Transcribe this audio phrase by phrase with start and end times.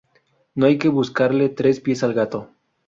[0.55, 2.49] No hay que buscarle tres pies al gato